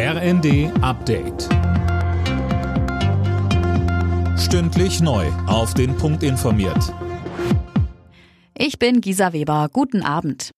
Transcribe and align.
RND 0.00 0.70
Update. 0.80 1.48
Stündlich 4.38 5.00
neu. 5.00 5.26
Auf 5.48 5.74
den 5.74 5.96
Punkt 5.96 6.22
informiert. 6.22 6.94
Ich 8.56 8.78
bin 8.78 9.00
Gisa 9.00 9.32
Weber. 9.32 9.68
Guten 9.72 10.02
Abend. 10.02 10.52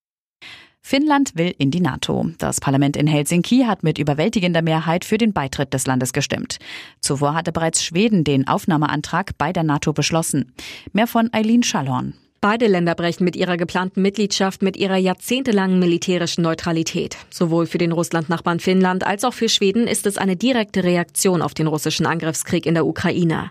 Finnland 0.82 1.37
will 1.37 1.54
in 1.56 1.71
die 1.71 1.80
NATO. 1.80 2.29
Das 2.37 2.61
Parlament 2.61 2.98
in 2.98 3.06
Helsinki 3.06 3.64
hat 3.66 3.82
mit 3.82 3.98
überwältigender 3.98 4.61
Mehrheit 4.61 5.07
für 5.07 5.16
den 5.16 5.32
Beitritt 5.32 5.72
des 5.72 5.86
Landes 5.86 6.12
gestimmt. 6.12 6.59
Zuvor 7.00 7.32
hatte 7.32 7.50
bereits 7.50 7.82
Schweden 7.82 8.25
den 8.25 8.46
Aufnahmeantrag 8.46 9.38
bei 9.38 9.54
der 9.54 9.62
NATO 9.62 9.95
beschlossen. 9.95 10.52
Mehr 10.93 11.07
von 11.07 11.32
Eileen 11.32 11.62
Schallhorn. 11.62 12.12
Beide 12.43 12.68
Länder 12.68 12.95
brechen 12.95 13.25
mit 13.25 13.36
ihrer 13.36 13.59
geplanten 13.59 14.00
Mitgliedschaft 14.00 14.62
mit 14.62 14.79
ihrer 14.79 14.96
jahrzehntelangen 14.96 15.79
militärischen 15.79 16.40
Neutralität. 16.40 17.18
Sowohl 17.29 17.66
für 17.66 17.77
den 17.77 17.93
Russlandnachbarn 17.93 18.61
Finnland 18.61 19.07
als 19.07 19.25
auch 19.25 19.34
für 19.34 19.50
Schweden 19.50 19.86
ist 19.86 20.07
es 20.07 20.16
eine 20.16 20.36
direkte 20.36 20.82
Reaktion 20.82 21.43
auf 21.43 21.53
den 21.53 21.66
russischen 21.66 22.07
Angriffskrieg 22.07 22.64
in 22.64 22.72
der 22.72 22.86
Ukraine. 22.86 23.50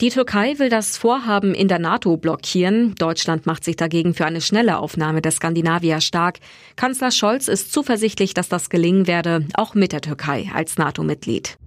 Die 0.00 0.08
Türkei 0.08 0.58
will 0.58 0.70
das 0.70 0.96
Vorhaben 0.96 1.54
in 1.54 1.68
der 1.68 1.78
NATO 1.78 2.16
blockieren. 2.16 2.94
Deutschland 2.94 3.44
macht 3.44 3.64
sich 3.64 3.76
dagegen 3.76 4.14
für 4.14 4.24
eine 4.24 4.40
schnelle 4.40 4.78
Aufnahme 4.78 5.20
der 5.20 5.32
Skandinavier 5.32 6.00
stark. 6.00 6.38
Kanzler 6.74 7.10
Scholz 7.10 7.48
ist 7.48 7.70
zuversichtlich, 7.70 8.32
dass 8.32 8.48
das 8.48 8.70
gelingen 8.70 9.06
werde, 9.06 9.44
auch 9.52 9.74
mit 9.74 9.92
der 9.92 10.00
Türkei 10.00 10.50
als 10.54 10.78
NATO-Mitglied. 10.78 11.58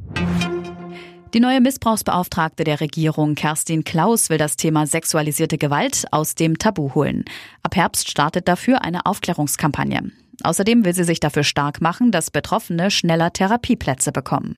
Die 1.36 1.42
neue 1.42 1.60
Missbrauchsbeauftragte 1.60 2.64
der 2.64 2.80
Regierung, 2.80 3.36
Kerstin 3.36 3.84
Klaus, 3.84 4.30
will 4.30 4.38
das 4.38 4.56
Thema 4.56 4.88
sexualisierte 4.88 5.58
Gewalt 5.58 6.06
aus 6.12 6.36
dem 6.36 6.58
Tabu 6.58 6.96
holen. 6.96 7.26
Ab 7.62 7.76
Herbst 7.76 8.10
startet 8.10 8.48
dafür 8.48 8.86
eine 8.86 9.06
Aufklärungskampagne. 9.06 10.14
Außerdem 10.44 10.86
will 10.86 10.94
sie 10.94 11.04
sich 11.04 11.20
dafür 11.20 11.44
stark 11.44 11.82
machen, 11.82 12.14
dass 12.14 12.32
Betroffene 12.32 12.90
schneller 12.90 13.34
Therapieplätze 13.34 14.14
bekommen. 14.14 14.56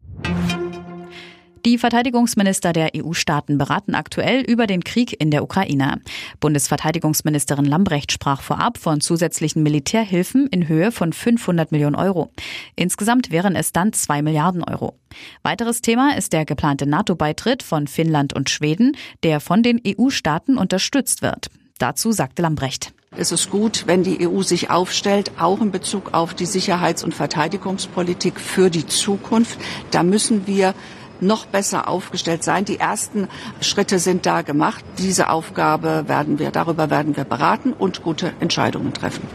Die 1.66 1.78
Verteidigungsminister 1.78 2.74
der 2.74 2.92
EU-Staaten 2.96 3.58
beraten 3.58 3.96
aktuell 3.96 4.42
über 4.42 4.68
den 4.68 4.84
Krieg 4.84 5.20
in 5.20 5.32
der 5.32 5.44
Ukraine. 5.44 6.02
Bundesverteidigungsministerin 6.40 7.66
Lambrecht 7.66 8.12
sprach 8.12 8.42
vorab 8.42 8.78
von 8.78 9.02
zusätzlichen 9.02 9.64
Militärhilfen 9.64 10.48
in 10.48 10.68
Höhe 10.68 10.92
von 10.92 11.14
500 11.14 11.72
Millionen 11.72 11.96
Euro. 11.96 12.32
Insgesamt 12.76 13.32
wären 13.32 13.56
es 13.56 13.72
dann 13.72 13.94
zwei 13.94 14.22
Milliarden 14.22 14.64
Euro. 14.64 14.98
Weiteres 15.44 15.82
Thema 15.82 16.16
ist 16.16 16.34
der 16.34 16.46
geplante 16.46 16.86
NATO-Beitritt 16.86 17.64
von 17.64 17.88
Finnland 17.88 18.34
und 18.34 18.50
Schweden, 18.50 18.96
der 19.24 19.40
von 19.40 19.64
den 19.64 19.82
EU-Staaten 19.86 20.58
unterstützt 20.58 21.22
wird. 21.22 21.50
Dazu 21.80 22.12
sagte 22.12 22.42
Lambrecht. 22.42 22.94
Es 23.16 23.32
ist 23.32 23.50
gut, 23.50 23.84
wenn 23.88 24.04
die 24.04 24.28
EU 24.28 24.42
sich 24.44 24.70
aufstellt, 24.70 25.32
auch 25.40 25.62
in 25.62 25.72
Bezug 25.72 26.14
auf 26.14 26.34
die 26.34 26.46
Sicherheits- 26.46 27.04
und 27.04 27.14
Verteidigungspolitik 27.14 28.40
für 28.40 28.70
die 28.70 28.86
Zukunft. 28.86 29.58
Da 29.92 30.04
müssen 30.04 30.46
wir 30.46 30.76
noch 31.22 31.46
besser 31.46 31.88
aufgestellt 31.88 32.44
sein. 32.44 32.66
Die 32.66 32.80
ersten 32.80 33.28
Schritte 33.62 34.00
sind 34.00 34.26
da 34.26 34.42
gemacht. 34.42 34.84
Diese 34.98 35.30
Aufgabe 35.30 36.06
werden 36.08 36.40
wir, 36.40 36.52
darüber 36.52 36.90
werden 36.90 37.16
wir 37.16 37.24
beraten 37.24 37.74
und 37.74 38.04
gute 38.04 38.34
Entscheidungen 38.40 38.94
treffen. 38.94 39.28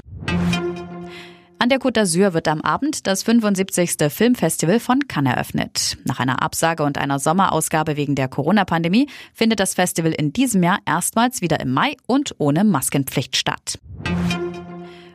An 1.62 1.68
der 1.68 1.78
Côte 1.78 2.00
d'Azur 2.00 2.34
wird 2.34 2.48
am 2.48 2.60
Abend 2.60 3.06
das 3.06 3.22
75. 3.22 4.12
Filmfestival 4.12 4.80
von 4.80 5.06
Cannes 5.06 5.34
eröffnet. 5.34 5.96
Nach 6.04 6.18
einer 6.18 6.42
Absage 6.42 6.82
und 6.82 6.98
einer 6.98 7.20
Sommerausgabe 7.20 7.96
wegen 7.96 8.16
der 8.16 8.26
Corona-Pandemie 8.26 9.08
findet 9.32 9.60
das 9.60 9.74
Festival 9.74 10.10
in 10.10 10.32
diesem 10.32 10.64
Jahr 10.64 10.80
erstmals 10.86 11.40
wieder 11.40 11.60
im 11.60 11.72
Mai 11.72 11.96
und 12.08 12.34
ohne 12.38 12.64
Maskenpflicht 12.64 13.36
statt. 13.36 13.78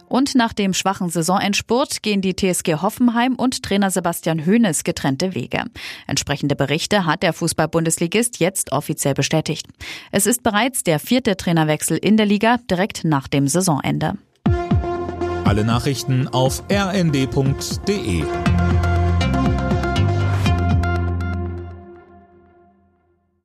Und 0.07 0.35
nach 0.35 0.53
dem 0.53 0.73
schwachen 0.73 1.09
Saisonendspurt 1.09 2.01
gehen 2.01 2.21
die 2.21 2.35
TSG 2.35 2.75
Hoffenheim 2.81 3.35
und 3.35 3.61
Trainer 3.63 3.91
Sebastian 3.91 4.45
Hoeneß 4.45 4.83
getrennte 4.83 5.35
Wege. 5.35 5.65
Entsprechende 6.07 6.55
Berichte 6.55 7.05
hat 7.05 7.23
der 7.23 7.33
Fußball-Bundesligist 7.33 8.39
jetzt 8.39 8.71
offiziell 8.71 9.13
bestätigt. 9.13 9.67
Es 10.11 10.25
ist 10.25 10.43
bereits 10.43 10.83
der 10.83 10.99
vierte 10.99 11.35
Trainerwechsel 11.35 11.97
in 11.97 12.17
der 12.17 12.25
Liga 12.25 12.57
direkt 12.69 13.03
nach 13.03 13.27
dem 13.27 13.47
Saisonende. 13.47 14.13
Alle 15.43 15.63
Nachrichten 15.63 16.27
auf 16.27 16.63
rnd.de 16.69 18.23